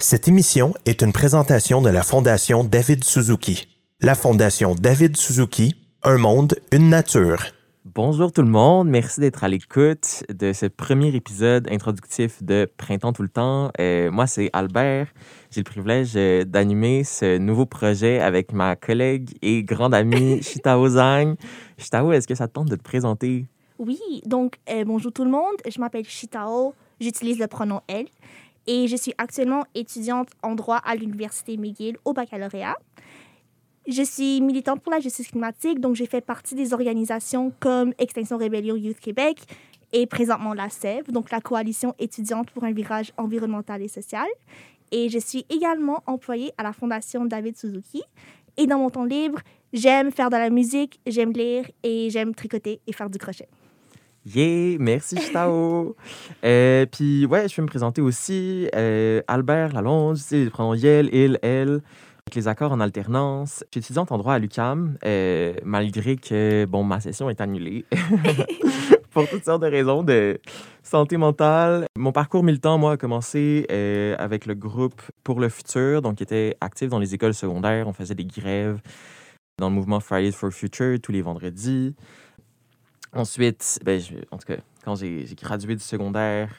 [0.00, 3.66] Cette émission est une présentation de la Fondation David Suzuki.
[4.00, 5.74] La Fondation David Suzuki,
[6.04, 7.42] un monde, une nature.
[7.84, 13.12] Bonjour tout le monde, merci d'être à l'écoute de ce premier épisode introductif de Printemps
[13.12, 13.72] tout le temps.
[13.80, 15.08] Euh, moi, c'est Albert.
[15.50, 20.90] J'ai le privilège euh, d'animer ce nouveau projet avec ma collègue et grande amie Shitao
[20.90, 21.34] Zhang.
[21.76, 23.46] Shitao, est-ce que ça te tente de te présenter?
[23.80, 28.06] Oui, donc euh, bonjour tout le monde, je m'appelle Shitao, j'utilise le pronom elle
[28.68, 32.76] et je suis actuellement étudiante en droit à l'Université McGill au baccalauréat.
[33.88, 38.36] Je suis militante pour la justice climatique, donc j'ai fait partie des organisations comme Extinction
[38.36, 39.40] Rébellion Youth Québec
[39.94, 44.28] et présentement la SEV, donc la coalition étudiante pour un virage environnemental et social.
[44.92, 48.02] Et je suis également employée à la Fondation David Suzuki.
[48.58, 49.40] Et dans mon temps libre,
[49.72, 53.48] j'aime faire de la musique, j'aime lire et j'aime tricoter et faire du crochet.
[54.34, 55.96] Yeah, merci Chitao.
[56.44, 58.68] euh, puis ouais, je vais me présenter aussi.
[58.74, 61.80] Euh, Albert Lalonde, je pronoms Yel, il, elle,
[62.26, 63.64] avec les accords en alternance.
[63.68, 67.86] Je suis étudiante en droit à l'UCAM, euh, malgré que bon, ma session est annulée.
[69.12, 70.38] Pour toutes sortes de raisons de
[70.82, 71.86] santé mentale.
[71.96, 76.22] Mon parcours militant, moi, a commencé euh, avec le groupe Pour le futur, donc qui
[76.22, 77.88] était actif dans les écoles secondaires.
[77.88, 78.80] On faisait des grèves
[79.58, 81.94] dans le mouvement Fridays for Future tous les vendredis.
[83.14, 86.50] Ensuite, ben, en tout cas, quand j'ai gradué du secondaire,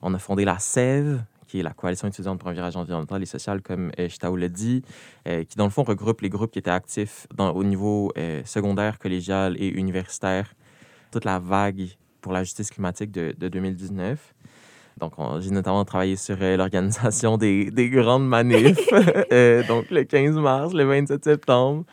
[0.00, 3.26] on a fondé la SEV, qui est la Coalition étudiante pour un virage environnemental et
[3.26, 4.82] social, comme euh, l'a dit,
[5.28, 8.98] euh, qui dans le fond regroupe les groupes qui étaient actifs au niveau euh, secondaire,
[8.98, 10.54] collégial et universitaire,
[11.10, 11.88] toute la vague
[12.22, 14.34] pour la justice climatique de, de 2019.
[14.98, 18.78] Donc, on- j'ai notamment travaillé sur euh, l'organisation des, des grandes manifs,
[19.68, 21.84] donc le 15 mars, le 27 septembre.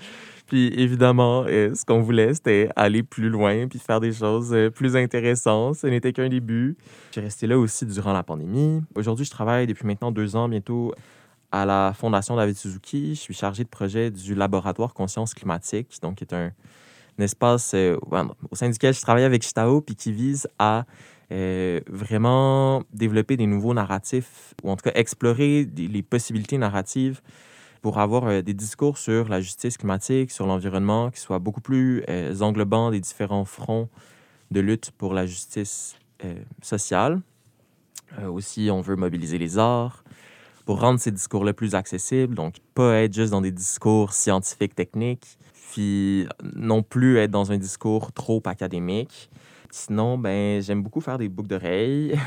[0.50, 4.72] Puis évidemment, euh, ce qu'on voulait, c'était aller plus loin puis faire des choses euh,
[4.72, 5.76] plus intéressantes.
[5.76, 6.76] Ce n'était qu'un début.
[7.12, 8.82] J'ai resté là aussi durant la pandémie.
[8.96, 10.96] Aujourd'hui, je travaille depuis maintenant deux ans bientôt
[11.52, 13.14] à la Fondation David Suzuki.
[13.14, 16.52] Je suis chargé de projet du laboratoire Conscience climatique, donc qui est un,
[17.20, 17.98] espace euh,
[18.50, 20.86] au sein duquel je travaille avec Chitao puis qui vise à
[21.32, 27.22] vraiment développer des nouveaux narratifs ou en tout cas explorer les possibilités narratives
[27.82, 32.04] pour avoir euh, des discours sur la justice climatique, sur l'environnement, qui soient beaucoup plus
[32.10, 33.90] euh, englobants des différents fronts
[34.52, 35.96] de lutte pour la justice
[36.26, 37.22] euh, sociale.
[38.28, 40.04] Aussi, on veut mobiliser les arts
[40.66, 45.38] pour rendre ces discours-là plus accessibles, donc pas être juste dans des discours scientifiques, techniques,
[45.72, 49.30] puis non plus être dans un discours trop académique.
[49.72, 52.18] Sinon, ben, j'aime beaucoup faire des boucles d'oreilles.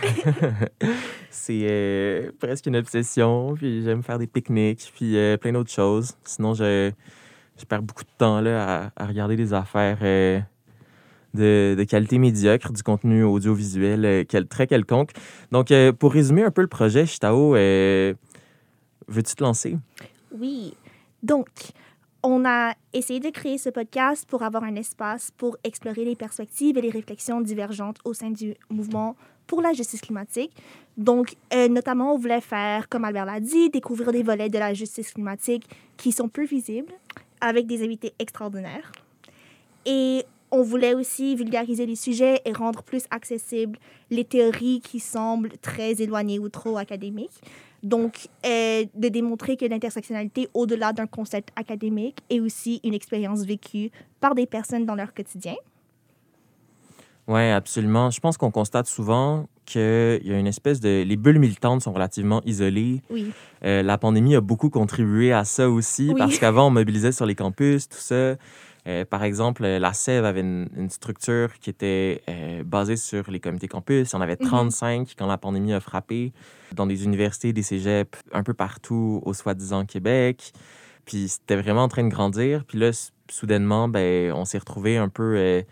[1.31, 3.55] c'est euh, presque une obsession.
[3.57, 6.17] Puis j'aime faire des pique-niques, puis euh, plein d'autres choses.
[6.25, 6.93] Sinon, je,
[7.59, 10.39] je perds beaucoup de temps là, à, à regarder des affaires euh,
[11.35, 15.11] de, de qualité médiocre, du contenu audiovisuel quel- très quelconque.
[15.51, 19.77] Donc, pour résumer un peu le projet, Chitao, veux-tu te lancer?
[20.39, 20.75] Oui,
[21.23, 21.49] donc
[22.23, 26.79] on a essayé de créer ce podcast pour avoir un espace pour explorer les perspectives
[26.79, 29.17] et les réflexions divergentes au sein du mouvement
[29.47, 30.53] pour la justice climatique.
[30.97, 34.73] Donc, euh, notamment, on voulait faire, comme Albert l'a dit, découvrir des volets de la
[34.73, 36.93] justice climatique qui sont peu visibles,
[37.41, 38.93] avec des invités extraordinaires.
[39.85, 43.79] Et on voulait aussi vulgariser les sujets et rendre plus accessibles
[44.11, 47.41] les théories qui semblent très éloignées ou trop académiques.
[47.83, 53.91] Donc, euh, de démontrer que l'intersectionnalité, au-delà d'un concept académique, est aussi une expérience vécue
[54.21, 55.55] par des personnes dans leur quotidien.
[57.29, 58.11] Oui, absolument.
[58.11, 59.81] Je pense qu'on constate souvent qu'il
[60.25, 61.03] y a une espèce de...
[61.07, 63.01] Les bulles militantes sont relativement isolées.
[63.11, 63.31] Oui,
[63.65, 66.15] Euh, la pandémie a beaucoup contribué à ça aussi, Oui.
[66.19, 68.35] parce qu'avant, on mobilisait sur les campus, tout ça.
[68.89, 73.31] Euh, par exemple, euh, la SEV avait une, une structure qui était euh, basée sur
[73.31, 74.11] les comités campus.
[74.11, 74.49] Il y en avait Mhm.
[74.49, 76.33] 35 quand la pandémie a frappé,
[76.75, 80.53] dans des universités, des cégeps, un peu partout au soi-disant Québec.
[81.05, 82.65] Puis c'était vraiment en train de grandir.
[82.65, 82.91] Puis là,
[83.31, 85.63] soudainement, ben, on s'est retrouvés un peu euh,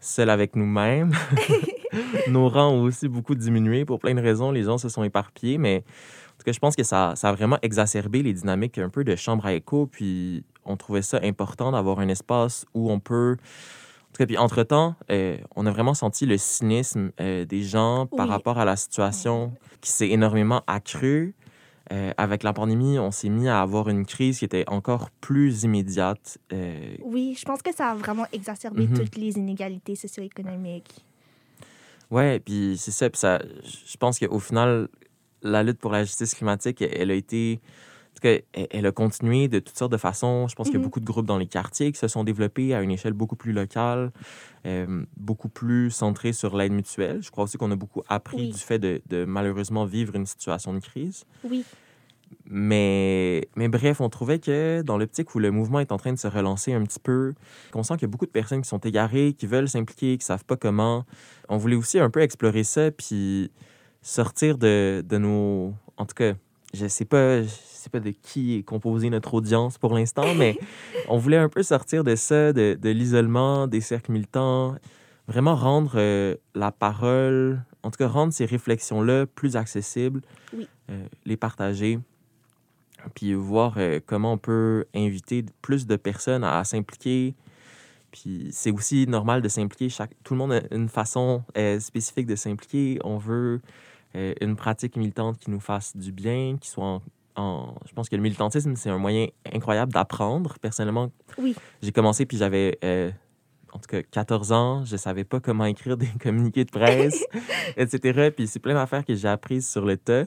[0.00, 1.12] seuls avec nous-mêmes.
[2.28, 4.50] Nos rangs ont aussi beaucoup diminué pour plein de raisons.
[4.50, 7.32] Les gens se sont éparpillés, mais en tout cas, je pense que ça, ça a
[7.32, 9.86] vraiment exacerbé les dynamiques un peu de chambre à écho.
[9.86, 13.36] Puis on trouvait ça important d'avoir un espace où on peut.
[13.38, 18.06] En tout cas, puis entre-temps, euh, on a vraiment senti le cynisme euh, des gens
[18.06, 21.34] par rapport à la situation qui s'est énormément accrue.
[21.92, 25.64] Euh, avec la pandémie, on s'est mis à avoir une crise qui était encore plus
[25.64, 26.38] immédiate.
[26.52, 28.96] Euh, oui, je pense que ça a vraiment exacerbé Mhm.
[28.98, 31.04] toutes les inégalités socio-économiques.
[32.12, 33.10] Ouais, puis c'est ça.
[33.10, 34.88] Puis ça, je pense qu'au final,
[35.42, 37.60] la lutte pour la justice climatique, elle, elle a été.
[37.64, 40.46] En tout cas, elle, elle a continué de toutes sortes de façons.
[40.46, 40.84] Je pense qu'il y a Mhm.
[40.84, 43.52] beaucoup de groupes dans les quartiers qui se sont développés à une échelle beaucoup plus
[43.54, 44.12] locale,
[44.66, 47.22] euh, beaucoup plus centrée sur l'aide mutuelle.
[47.22, 48.48] Je crois aussi qu'on a beaucoup appris Oui.
[48.50, 51.24] du fait de, de malheureusement vivre une situation de crise.
[51.42, 51.64] Oui,
[52.44, 56.18] mais, mais bref, on trouvait que dans l'optique où le mouvement est en train de
[56.18, 57.34] se relancer un petit peu,
[57.72, 60.24] qu'on sent qu'il y a beaucoup de personnes qui sont égarées, qui veulent s'impliquer, qui
[60.24, 61.04] savent pas comment.
[61.48, 63.50] On voulait aussi un peu explorer ça, puis
[64.02, 65.74] sortir de, de nos...
[65.96, 66.32] En tout cas,
[66.74, 70.58] je sais pas, je sais pas de qui est composée notre audience pour l'instant, mais
[71.08, 74.74] on voulait un peu sortir de ça, de, de l'isolement, des cercles militants,
[75.28, 80.22] vraiment rendre euh, la parole, en tout cas rendre ces réflexions-là plus accessibles,
[80.56, 80.66] Oui.
[80.90, 81.98] euh, les partager,
[83.14, 87.34] puis voir euh, comment on peut inviter plus de personnes à, à s'impliquer.
[88.10, 89.88] Puis c'est aussi normal de s'impliquer.
[89.88, 92.98] Chaque, tout le monde a une façon euh, spécifique de s'impliquer.
[93.04, 93.60] On veut
[94.14, 97.02] euh, une pratique militante qui nous fasse du bien, qui soit en,
[97.36, 100.56] en- Je pense que le militantisme, c'est un moyen incroyable d'apprendre.
[100.60, 101.56] Personnellement, Oui.
[101.80, 102.78] j'ai commencé puis j'avais,
[103.72, 104.84] en tout cas, 14 ans.
[104.84, 107.24] Je savais pas comment écrire des communiqués de presse,
[107.76, 108.30] etc.
[108.34, 110.24] Puis c'est plein d'affaires que j'ai apprises sur le tas.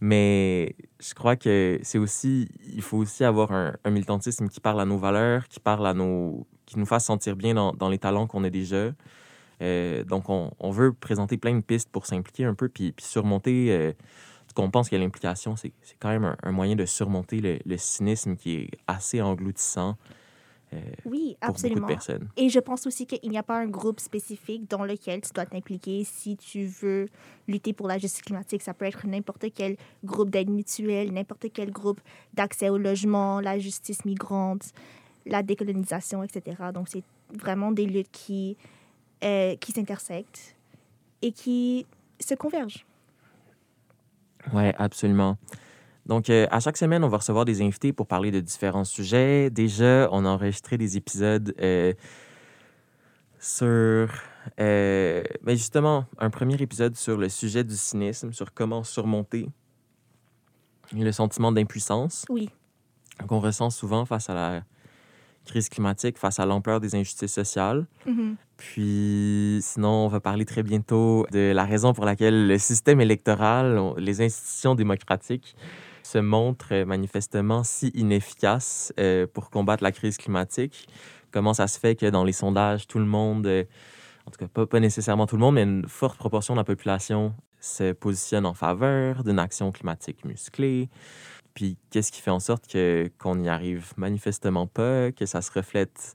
[0.00, 2.48] Mais je crois que c'est aussi...
[2.74, 5.94] Il faut aussi avoir un, un militantisme qui parle à nos valeurs, qui parle à
[5.94, 6.46] nos...
[6.66, 8.90] qui nous fasse sentir bien dans, dans les talents qu'on a déjà.
[9.62, 13.04] Euh, donc, on, on veut présenter plein de pistes pour s'impliquer un peu puis, puis
[13.06, 13.70] surmonter...
[13.70, 13.92] euh,
[14.48, 17.58] ce qu'on pense que l'implication, c'est c'est quand même un, un moyen de surmonter le,
[17.66, 19.96] le cynisme qui est assez engloutissant
[20.72, 21.80] euh, Oui, pour absolument.
[21.82, 22.28] beaucoup de personnes.
[22.36, 25.46] Et je pense aussi qu'il n'y a pas un groupe spécifique dans lequel tu dois
[25.46, 27.08] t'impliquer si tu veux
[27.46, 28.62] lutter pour la justice climatique.
[28.62, 32.00] Ça peut être n'importe quel groupe d'aide mutuelle, n'importe quel groupe
[32.34, 34.72] d'accès au logement, la justice migrante,
[35.24, 36.56] la décolonisation, etc.
[36.74, 37.02] Donc, c'est
[37.32, 38.56] vraiment des luttes qui,
[39.24, 40.56] euh, qui s'intersectent
[41.22, 41.86] et qui
[42.20, 42.84] se convergent.
[44.52, 45.36] Oui, absolument.
[46.06, 49.50] Donc, euh, à chaque semaine, on va recevoir des invités pour parler de différents sujets.
[49.50, 51.92] Déjà, on a enregistré des épisodes euh,
[53.40, 54.08] sur,
[54.60, 59.48] euh, ben justement, un premier épisode sur le sujet du cynisme, sur comment surmonter
[60.92, 62.50] le sentiment d'impuissance Oui,
[63.26, 64.62] qu'on ressent souvent face à la
[65.44, 67.86] crise climatique, face à l'ampleur des injustices sociales.
[68.06, 68.36] Mhm.
[68.56, 73.92] Puis, sinon, on va parler très bientôt de la raison pour laquelle le système électoral,
[73.96, 75.56] les institutions démocratiques
[76.06, 80.88] se montrent euh, manifestement si inefficaces euh, pour combattre la crise climatique?
[81.32, 83.64] Comment ça se fait que dans les sondages, tout le monde, euh,
[84.26, 87.34] en tout cas pas, nécessairement tout le monde, mais une forte proportion de la population
[87.60, 90.88] se positionne en faveur d'une action climatique musclée?
[91.54, 95.50] Puis qu'est-ce qui fait en sorte que qu'on n'y arrive manifestement pas, que ça se
[95.50, 96.14] reflète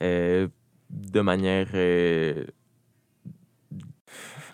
[0.00, 1.68] de manière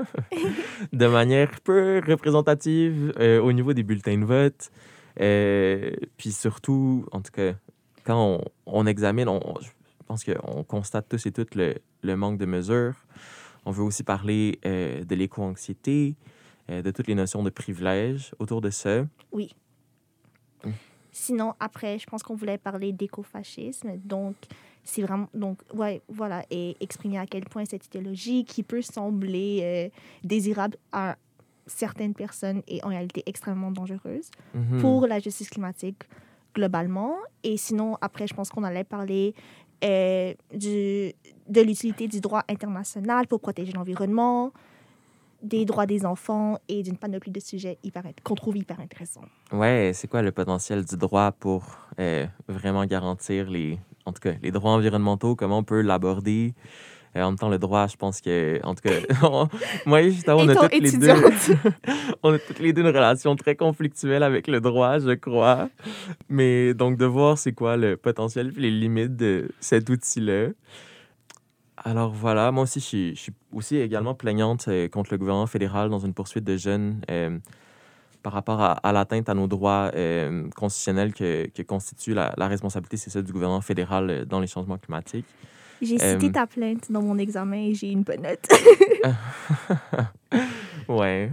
[0.92, 4.70] de manière peu représentative euh, au niveau des bulletins de vote.
[5.20, 7.54] Euh, puis surtout, en tout cas,
[8.04, 9.68] quand on, on examine, on, je
[10.06, 12.94] pense qu'on constate tous et toutes le, le manque de mesures.
[13.64, 16.16] On veut aussi parler euh, de l'éco-anxiété,
[16.70, 19.04] euh, de toutes les notions de privilège autour de ça.
[21.12, 23.96] Sinon, après, je pense qu'on voulait parler d'écofascisme.
[24.04, 24.36] Donc,
[24.84, 25.28] c'est vraiment.
[25.34, 26.44] Donc, ouais, voilà.
[26.50, 29.88] Et exprimer à quel point cette idéologie, qui peut sembler euh,
[30.24, 31.16] désirable à
[31.66, 34.80] certaines personnes, est en réalité extrêmement dangereuse Mhm.
[34.80, 36.02] pour la justice climatique
[36.54, 37.16] globalement.
[37.44, 39.34] Et sinon, après, je pense qu'on allait parler
[39.84, 41.12] euh, du,
[41.48, 44.52] de l'utilité du droit international pour protéger l'environnement,
[45.42, 47.78] des droits des enfants et d'une panoplie de sujets
[48.24, 49.24] qu'on trouve hyper intéressants.
[49.52, 51.64] Ouais, c'est quoi le potentiel du droit pour
[52.00, 56.54] euh, vraiment garantir les, en tout cas, les droits environnementaux, comment on peut l'aborder?
[57.16, 59.48] Euh, en même temps, le droit, je pense que, en tout cas, on-
[59.86, 61.08] moi et Gustavo, on a, Étant toutes les deux,
[62.22, 65.70] on a toutes les deux une relation très conflictuelle avec le droit, je crois.
[66.28, 70.48] Mais donc, de voir c'est quoi le potentiel et les limites de cet outil-là.
[71.84, 75.46] Alors voilà, moi aussi, je suis, je suis aussi également plaignante euh, contre le gouvernement
[75.46, 77.38] fédéral dans une poursuite de jeunes euh,
[78.22, 82.48] par rapport à, à l'atteinte à nos droits euh, constitutionnels que, que constitue la, la
[82.48, 85.26] responsabilité, c'est ça, du gouvernement fédéral dans les changements climatiques.
[85.80, 88.48] J'ai cité ta plainte dans mon examen et j'ai une bonne note.
[90.88, 91.30] Ouais,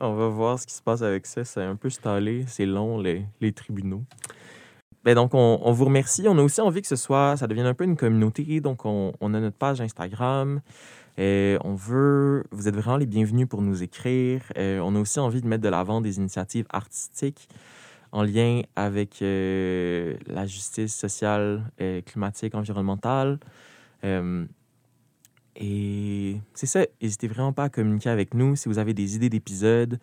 [0.00, 1.46] on va voir ce qui se passe avec ça.
[1.46, 4.02] C'est un peu stallé, c'est long, les, les tribunaux.
[5.04, 6.24] Ben donc, on, vous remercie.
[6.28, 8.60] On a aussi envie que ce soit, ça devienne un peu une communauté.
[8.60, 10.60] Donc, on, a notre page Instagram.
[11.18, 14.42] Et on veut, vous êtes vraiment les bienvenus pour nous écrire.
[14.56, 17.48] Euh, on a aussi envie de mettre de l'avant des initiatives artistiques
[18.12, 23.38] en lien avec euh, la justice sociale, euh, climatique, environnementale.
[24.04, 24.44] Euh,
[25.56, 29.30] et c'est ça, n'hésitez vraiment pas à communiquer avec nous si vous avez des idées
[29.30, 29.98] d'épisodes,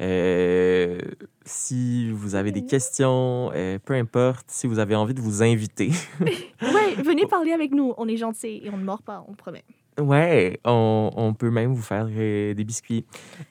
[0.00, 0.98] euh,
[1.44, 5.90] si vous avez des questions, euh, peu importe, si vous avez envie de vous inviter.
[6.20, 7.94] ouais, venez parler avec nous.
[7.96, 9.64] On est gentils et on ne mord pas, on promet.
[9.98, 13.04] Ouais, on, on peut même vous faire euh, des biscuits.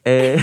[0.08, 0.38] Euh,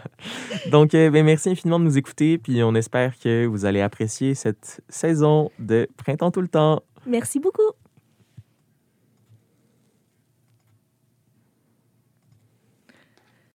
[0.70, 4.34] Donc, euh, ben, merci infiniment de nous écouter, puis on espère que vous allez apprécier
[4.34, 6.82] cette saison de Printemps tout le temps.
[7.06, 7.72] Merci beaucoup.